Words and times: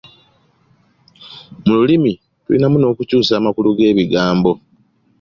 Mu 1.65 1.73
lulimi 1.77 2.13
tulinamu 2.43 2.77
n’okukyusa 2.79 3.31
amakulu 3.39 3.69
g’ebigambo. 3.77 4.51